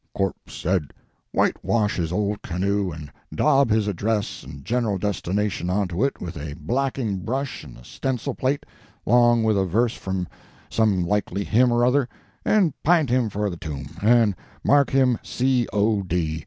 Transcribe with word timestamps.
Corpse 0.15 0.55
said, 0.55 0.93
whitewash 1.31 1.97
his 1.97 2.11
old 2.11 2.41
canoe 2.41 2.89
and 2.91 3.11
dob 3.35 3.69
his 3.69 3.87
address 3.87 4.41
and 4.41 4.65
general 4.65 4.97
destination 4.97 5.69
onto 5.69 6.03
it 6.03 6.19
with 6.19 6.37
a 6.37 6.55
blacking 6.55 7.17
brush 7.19 7.63
and 7.63 7.77
a 7.77 7.83
stencil 7.83 8.33
plate, 8.33 8.65
long 9.05 9.43
with 9.43 9.59
a 9.59 9.63
verse 9.63 9.93
from 9.93 10.27
some 10.71 11.05
likely 11.05 11.43
hymn 11.43 11.71
or 11.71 11.85
other, 11.85 12.09
and 12.43 12.73
p'int 12.83 13.11
him 13.11 13.29
for 13.29 13.47
the 13.51 13.57
tomb, 13.57 13.95
and 14.01 14.33
mark 14.63 14.89
him 14.89 15.19
C. 15.21 15.67
O. 15.71 16.01
D. 16.01 16.39